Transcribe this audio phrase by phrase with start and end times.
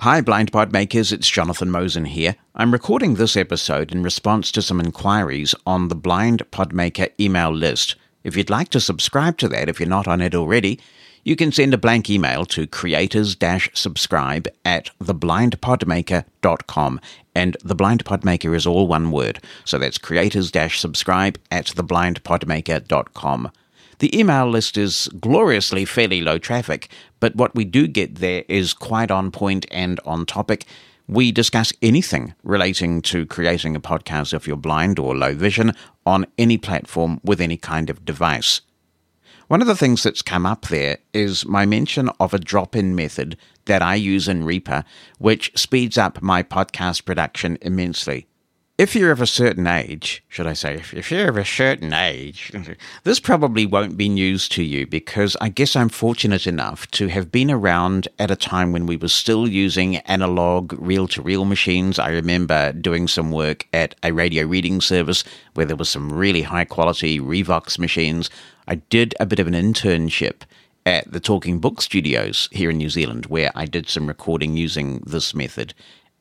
[0.00, 2.34] Hi, Blind Pod Makers, it's Jonathan Mosen here.
[2.54, 7.96] I'm recording this episode in response to some inquiries on the Blind Podmaker email list.
[8.24, 10.80] If you'd like to subscribe to that, if you're not on it already,
[11.22, 13.34] you can send a blank email to creators
[13.74, 17.00] subscribe at theblindpodmaker.com.
[17.34, 19.44] And the Blind Podmaker is all one word.
[19.66, 23.50] So that's creators subscribe at theblindpodmaker.com.
[24.00, 26.88] The email list is gloriously fairly low traffic,
[27.20, 30.64] but what we do get there is quite on point and on topic.
[31.06, 35.74] We discuss anything relating to creating a podcast if you're blind or low vision
[36.06, 38.62] on any platform with any kind of device.
[39.48, 42.94] One of the things that's come up there is my mention of a drop in
[42.94, 43.36] method
[43.66, 44.82] that I use in Reaper,
[45.18, 48.29] which speeds up my podcast production immensely
[48.80, 52.50] if you're of a certain age, should I say, if you're of a certain age,
[53.04, 57.30] this probably won't be news to you because I guess I'm fortunate enough to have
[57.30, 61.98] been around at a time when we were still using analog reel to reel machines.
[61.98, 66.40] I remember doing some work at a radio reading service where there was some really
[66.40, 68.30] high quality Revox machines.
[68.66, 70.44] I did a bit of an internship
[70.86, 75.00] at the Talking Book Studios here in New Zealand where I did some recording using
[75.00, 75.74] this method.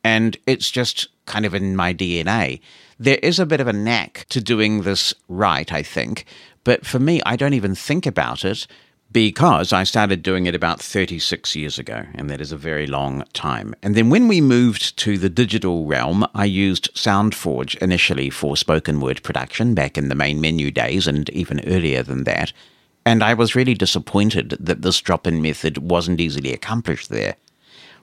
[0.03, 2.61] And it's just kind of in my DNA.
[2.97, 6.25] There is a bit of a knack to doing this right, I think.
[6.64, 8.67] But for me, I don't even think about it
[9.11, 13.23] because I started doing it about 36 years ago, and that is a very long
[13.33, 13.73] time.
[13.81, 19.00] And then when we moved to the digital realm, I used SoundForge initially for spoken
[19.00, 22.53] word production back in the main menu days and even earlier than that.
[23.06, 27.36] And I was really disappointed that this drop in method wasn't easily accomplished there.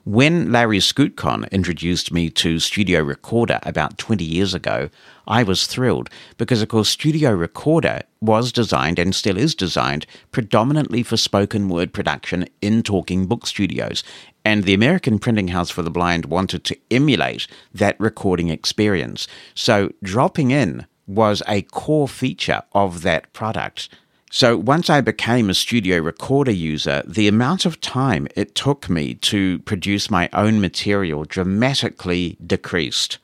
[0.07, 4.89] When Larry Skutchan introduced me to Studio Recorder about 20 years ago,
[5.27, 11.03] I was thrilled because, of course, Studio Recorder was designed and still is designed predominantly
[11.03, 14.01] for spoken word production in talking book studios.
[14.45, 19.27] And the American Printing House for the Blind wanted to emulate that recording experience.
[19.55, 23.89] So dropping in was a core feature of that product.
[24.29, 29.13] So once I became a studio recorder user, the amount of time it took me
[29.15, 33.19] to produce my own material dramatically decreased.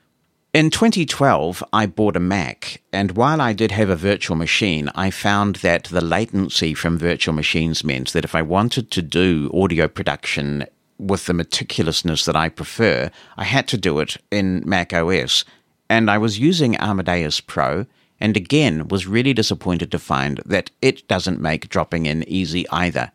[0.54, 5.10] In 2012, I bought a Mac, and while I did have a virtual machine, I
[5.10, 9.88] found that the latency from virtual machines meant that if I wanted to do audio
[9.88, 10.64] production
[10.96, 15.44] with the meticulousness that I prefer, I had to do it in Mac OS.
[15.90, 17.86] And I was using Amadeus Pro,
[18.20, 23.12] and again was really disappointed to find that it doesn't make dropping in easy either.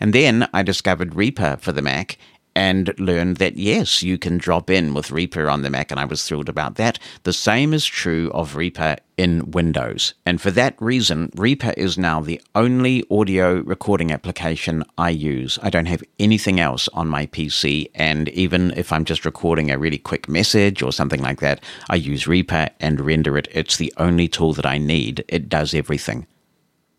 [0.00, 2.18] And then I discovered Reaper for the Mac,
[2.54, 6.04] and learned that yes, you can drop in with Reaper on the Mac, and I
[6.04, 6.98] was thrilled about that.
[7.22, 10.14] The same is true of Reaper in Windows.
[10.24, 15.58] And for that reason, Reaper is now the only audio recording application I use.
[15.62, 19.78] I don't have anything else on my PC, and even if I'm just recording a
[19.78, 23.48] really quick message or something like that, I use Reaper and render it.
[23.52, 26.26] It's the only tool that I need, it does everything.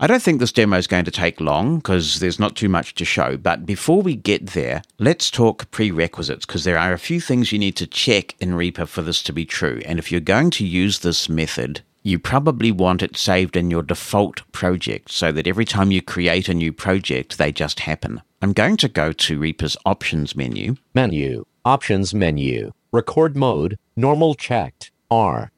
[0.03, 2.93] I don't think this demo is going to take long because there's not too much
[2.95, 3.37] to show.
[3.37, 7.57] But before we get there, let's talk prerequisites because there are a few things you
[7.57, 9.81] need to check in Reaper for this to be true.
[9.85, 13.81] And if you're going to use this method, you probably want it saved in your
[13.81, 18.21] default project so that every time you create a new project, they just happen.
[18.41, 20.75] I'm going to go to Reaper's Options menu.
[20.93, 25.53] Menu, Options menu, Record mode, Normal checked, R.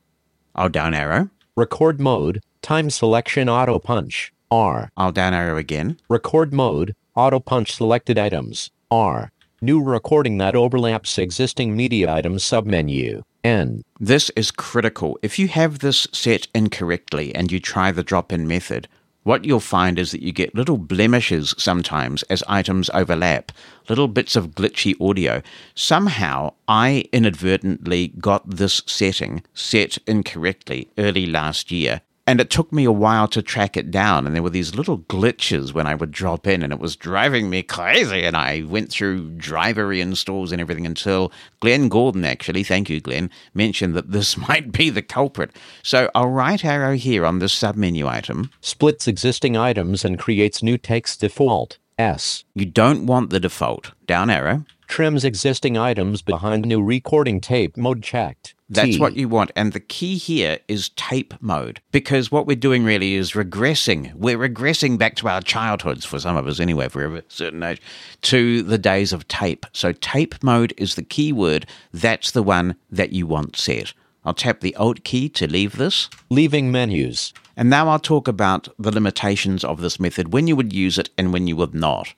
[0.54, 1.32] I'll down arrow.
[1.56, 4.34] Record mode, Time selection auto punch.
[4.52, 4.90] R.
[4.96, 5.98] I'll down arrow again.
[6.10, 8.70] Record mode, auto punch selected items.
[8.92, 9.32] R.
[9.62, 13.24] New recording that overlaps existing media items submenu.
[13.44, 13.84] N.
[14.00, 15.18] This is critical.
[15.22, 18.88] If you have this set incorrectly and you try the drop in method,
[19.26, 23.52] what you'll find is that you get little blemishes sometimes as items overlap,
[23.90, 25.42] little bits of glitchy audio.
[25.74, 32.86] Somehow, I inadvertently got this setting set incorrectly early last year, and it took me
[32.86, 34.26] a while to track it down.
[34.26, 37.50] And there were these little glitches when I would drop in, and it was driving
[37.50, 38.24] me crazy.
[38.24, 43.30] And I went through driver installs and everything until Glenn Gordon, actually, thank you, Glenn,
[43.54, 45.52] mentioned that this might be the culprit.
[45.84, 48.50] So I'll right arrow here on this submenu item.
[48.62, 51.78] Splits existing items and creates new text default.
[51.98, 52.44] S.
[52.54, 53.92] You don't want the default.
[54.06, 54.66] Down arrow.
[54.88, 58.54] Trims existing items behind new recording tape mode checked.
[58.70, 59.00] That's T.
[59.00, 59.52] what you want.
[59.56, 64.14] And the key here is tape mode because what we're doing really is regressing.
[64.14, 67.82] We're regressing back to our childhoods, for some of us anyway, for a certain age,
[68.24, 69.66] to the days of tape.
[69.74, 71.68] So tape mode is the key word.
[71.94, 73.94] That's the one that you want set.
[74.24, 76.10] I'll tap the Alt key to leave this.
[76.32, 77.34] Leaving menus.
[77.56, 81.10] And now I'll talk about the limitations of this method, when you would use it
[81.18, 82.14] and when you would not.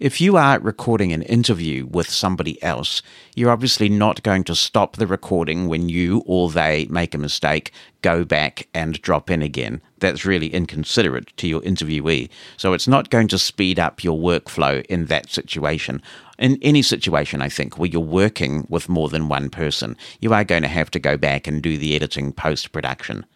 [0.00, 3.02] If you are recording an interview with somebody else,
[3.34, 7.70] you're obviously not going to stop the recording when you or they make a mistake,
[8.00, 9.82] go back and drop in again.
[9.98, 12.30] That's really inconsiderate to your interviewee.
[12.56, 16.00] So it's not going to speed up your workflow in that situation.
[16.38, 20.44] In any situation, I think, where you're working with more than one person, you are
[20.44, 23.26] going to have to go back and do the editing post production.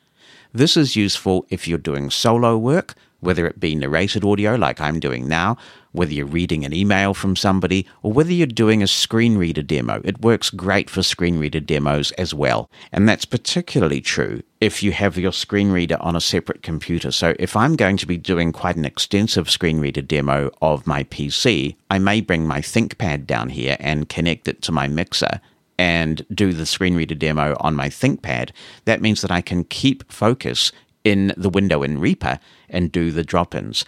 [0.54, 5.00] This is useful if you're doing solo work, whether it be narrated audio like I'm
[5.00, 5.58] doing now,
[5.94, 10.00] whether you're reading an email from somebody, or whether you're doing a screen reader demo.
[10.04, 12.68] It works great for screen reader demos as well.
[12.92, 17.12] And that's particularly true if you have your screen reader on a separate computer.
[17.12, 21.04] So if I'm going to be doing quite an extensive screen reader demo of my
[21.04, 25.40] PC, I may bring my ThinkPad down here and connect it to my mixer
[25.78, 28.50] and do the screen reader demo on my ThinkPad,
[28.84, 30.72] that means that I can keep focus
[31.04, 32.38] in the window in Reaper
[32.68, 33.84] and do the drop ins.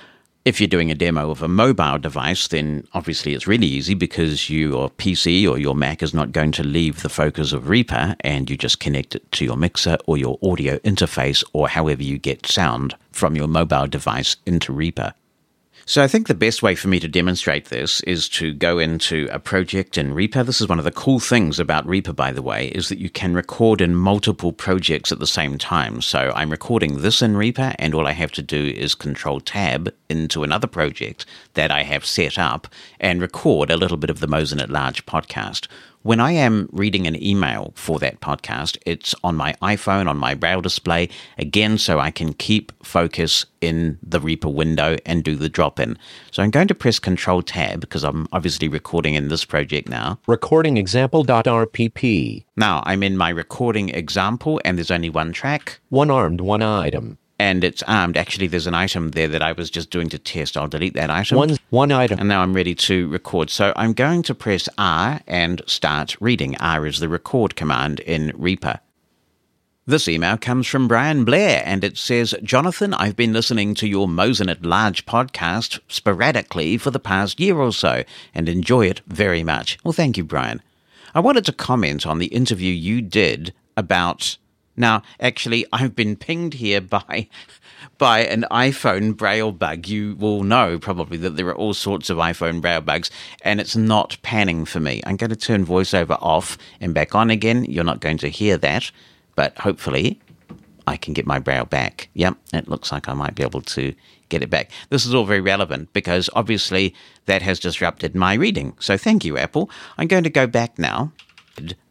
[0.47, 4.49] If you're doing a demo of a mobile device, then obviously it's really easy because
[4.49, 8.49] your PC or your Mac is not going to leave the focus of Reaper and
[8.49, 12.47] you just connect it to your mixer or your audio interface or however you get
[12.47, 15.15] sound from your mobile device into Reaper.
[15.89, 19.29] So I think the best way for me to demonstrate this is to go into
[19.31, 20.43] a project in Reaper.
[20.43, 23.09] This is one of the cool things about Reaper, by the way, is that you
[23.09, 26.03] can record in multiple projects at the same time.
[26.03, 29.95] So I'm recording this in Reaper, and all I have to do is control tab
[30.09, 31.25] into another project
[31.55, 32.67] that I have set up
[32.99, 35.69] and record a little bit of the Mosen at Large podcast.
[36.07, 40.35] When I am reading an email for that podcast, it's on my iPhone, on my
[40.35, 45.49] braille display, again, so I can keep focus in the Reaper window and do the
[45.49, 45.99] drop in.
[46.31, 50.21] So I'm going to press Control Tab because I'm obviously recording in this project now.
[50.29, 52.45] Recording example.rpp.
[52.55, 55.81] Now I'm in my recording example and there's only one track.
[55.89, 58.17] One armed, one item and it's armed.
[58.17, 60.57] Actually, there's an item there that I was just doing to test.
[60.57, 61.37] I'll delete that item.
[61.37, 62.19] One, one item.
[62.19, 63.51] And now I'm ready to record.
[63.51, 66.57] So I'm going to press R and start reading.
[66.59, 68.81] R is the record command in Reaper.
[69.89, 74.09] This email comes from Brian Blair and it says, Jonathan, I've been listening to your
[74.09, 78.03] Mosen at Large podcast sporadically for the past year or so
[78.35, 79.79] and enjoy it very much.
[79.85, 80.61] Well, thank you, Brian.
[81.15, 84.39] I wanted to comment on the interview you did about
[84.77, 87.29] now, actually, I've been pinged here by
[87.99, 89.87] by an iPhone braille bug.
[89.89, 93.11] You will know probably that there are all sorts of iPhone braille bugs,
[93.43, 95.03] and it's not panning for me.
[95.07, 97.65] I'm going to turn voiceover off and back on again.
[97.65, 98.91] You're not going to hear that,
[99.35, 100.21] but hopefully
[100.87, 102.09] I can get my braille back.
[102.15, 103.95] Yep, it looks like I might be able to
[104.29, 104.71] get it back.
[104.91, 106.95] This is all very relevant because obviously
[107.27, 108.75] that has disrupted my reading.
[108.81, 109.71] So thank you, Apple.
[109.99, 111.13] I'm going to go back now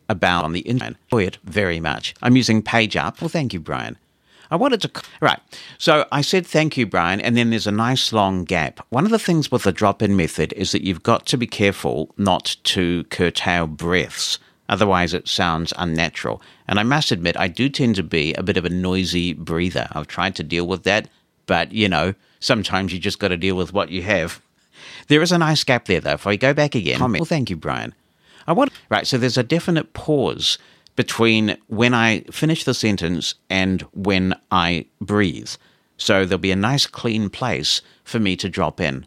[0.09, 0.95] about on the internet.
[1.11, 2.13] Enjoy it very much.
[2.21, 3.21] I'm using PageUp.
[3.21, 3.97] Well, thank you, Brian.
[4.51, 4.91] I wanted to.
[5.21, 5.39] Right.
[5.77, 8.85] So I said thank you, Brian, and then there's a nice long gap.
[8.89, 11.47] One of the things with the drop in method is that you've got to be
[11.47, 14.39] careful not to curtail breaths.
[14.67, 16.41] Otherwise, it sounds unnatural.
[16.67, 19.87] And I must admit, I do tend to be a bit of a noisy breather.
[19.91, 21.07] I've tried to deal with that,
[21.45, 24.41] but you know, sometimes you just got to deal with what you have.
[25.07, 26.13] There is a nice gap there, though.
[26.13, 27.21] If I go back again, comment.
[27.21, 27.93] Well, thank you, Brian.
[28.47, 29.07] I want right.
[29.07, 30.57] So there's a definite pause
[30.95, 35.51] between when I finish the sentence and when I breathe.
[35.97, 39.05] So there'll be a nice clean place for me to drop in.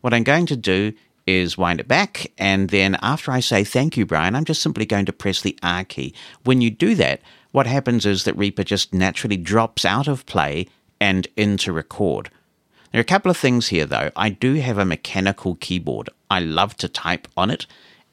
[0.00, 0.92] What I'm going to do
[1.26, 4.84] is wind it back, and then after I say thank you, Brian, I'm just simply
[4.84, 6.14] going to press the R key.
[6.44, 7.20] When you do that,
[7.52, 10.66] what happens is that Reaper just naturally drops out of play
[11.00, 12.30] and into record.
[12.90, 14.10] There are a couple of things here, though.
[14.16, 16.10] I do have a mechanical keyboard.
[16.30, 17.66] I love to type on it,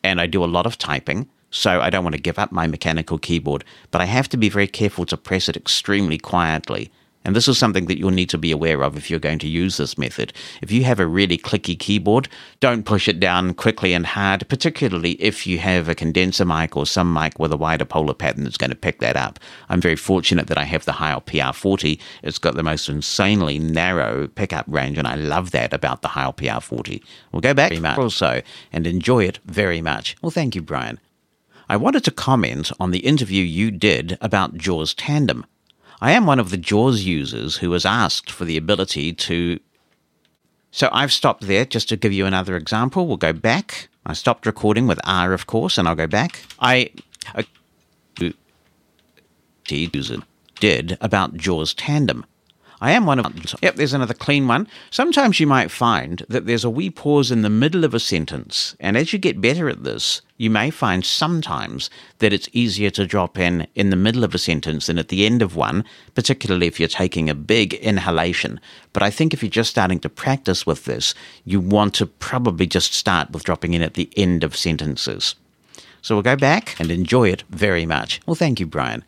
[0.03, 2.67] and I do a lot of typing, so I don't want to give up my
[2.67, 6.91] mechanical keyboard, but I have to be very careful to press it extremely quietly.
[7.25, 9.47] And this is something that you'll need to be aware of if you're going to
[9.47, 10.31] use this method.
[10.61, 15.11] If you have a really clicky keyboard, don't push it down quickly and hard, particularly
[15.21, 18.57] if you have a condenser mic or some mic with a wider polar pattern that's
[18.57, 19.37] going to pick that up.
[19.67, 21.99] I'm very fortunate that I have the Heil PR40.
[22.23, 26.33] It's got the most insanely narrow pickup range, and I love that about the Heil
[26.33, 27.03] PR40.
[27.31, 30.15] We'll go back also and enjoy it very much.
[30.21, 30.99] Well, thank you, Brian.
[31.67, 35.45] I wanted to comment on the interview you did about JAWS Tandem.
[36.01, 39.59] I am one of the JAWS users who was asked for the ability to.
[40.71, 43.07] So I've stopped there just to give you another example.
[43.07, 43.89] We'll go back.
[44.05, 46.41] I stopped recording with R, of course, and I'll go back.
[46.59, 46.91] I.
[47.35, 47.43] Uh,
[49.71, 50.17] user
[50.59, 52.25] did about JAWS Tandem.
[52.81, 53.25] I am one of.
[53.25, 54.67] Um, yep, there's another clean one.
[54.89, 58.75] Sometimes you might find that there's a wee pause in the middle of a sentence,
[58.79, 63.05] and as you get better at this, you may find sometimes that it's easier to
[63.05, 65.83] drop in in the middle of a sentence than at the end of one,
[66.15, 68.59] particularly if you're taking a big inhalation.
[68.93, 72.65] But I think if you're just starting to practice with this, you want to probably
[72.65, 75.35] just start with dropping in at the end of sentences.
[76.01, 78.21] So we'll go back and enjoy it very much.
[78.25, 79.03] Well, thank you, Brian.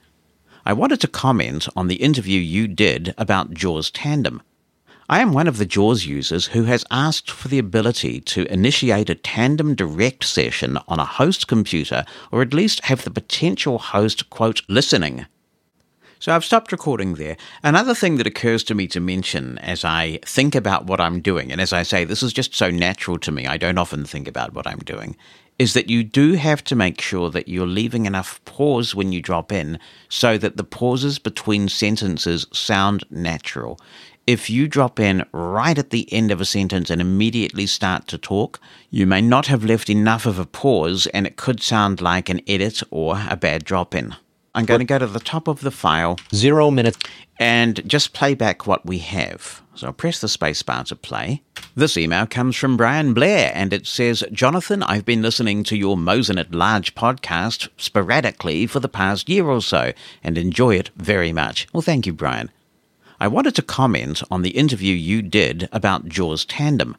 [0.64, 4.44] I wanted to comment on the interview you did about JAWS Tandem.
[5.10, 9.10] I am one of the JAWS users who has asked for the ability to initiate
[9.10, 14.30] a tandem direct session on a host computer, or at least have the potential host,
[14.30, 15.26] quote, listening.
[16.22, 17.36] So I've stopped recording there.
[17.64, 21.52] Another thing that occurs to me to mention as I think about what I'm doing,
[21.52, 24.28] and as I say, this is just so natural to me, I don't often think
[24.28, 25.18] about what I'm doing,
[25.58, 29.20] is that you do have to make sure that you're leaving enough pause when you
[29.20, 33.80] drop in so that the pauses between sentences sound natural.
[34.28, 38.20] If you drop in right at the end of a sentence and immediately start to
[38.20, 38.60] talk,
[38.92, 42.42] you may not have left enough of a pause and it could sound like an
[42.46, 44.14] edit or a bad drop in.
[44.54, 46.18] I'm going to go to the top of the file.
[46.34, 46.98] Zero minutes.
[47.40, 49.62] And just play back what we have.
[49.76, 51.42] So I'll press the spacebar to play.
[51.76, 55.98] This email comes from Brian Blair and it says, Jonathan, I've been listening to your
[55.98, 59.94] Mosen at Large podcast sporadically for the past year or so
[60.24, 61.68] and enjoy it very much.
[61.74, 62.52] Well, thank you, Brian.
[63.20, 66.98] I wanted to comment on the interview you did about JAWS Tandem.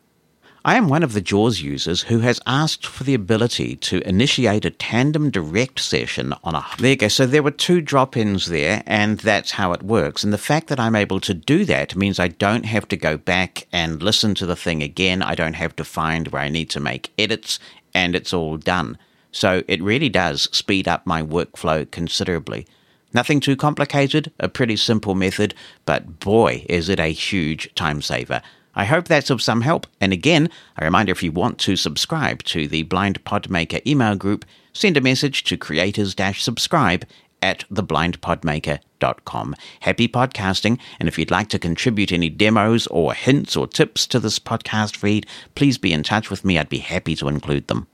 [0.64, 4.64] I am one of the JAWS users who has asked for the ability to initiate
[4.64, 6.64] a tandem direct session on a.
[6.78, 7.08] There you go.
[7.08, 10.22] So there were two drop ins there, and that's how it works.
[10.22, 13.16] And the fact that I'm able to do that means I don't have to go
[13.16, 15.20] back and listen to the thing again.
[15.20, 17.58] I don't have to find where I need to make edits,
[17.92, 18.98] and it's all done.
[19.32, 22.68] So it really does speed up my workflow considerably.
[23.12, 28.42] Nothing too complicated, a pretty simple method, but boy, is it a huge time saver.
[28.74, 29.86] I hope that's of some help.
[30.00, 30.48] And again,
[30.78, 35.00] a reminder if you want to subscribe to the Blind Podmaker email group, send a
[35.00, 37.04] message to creators subscribe
[37.42, 39.56] at theblindpodmaker.com.
[39.80, 44.20] Happy podcasting, and if you'd like to contribute any demos or hints or tips to
[44.20, 46.58] this podcast feed, please be in touch with me.
[46.58, 47.88] I'd be happy to include them.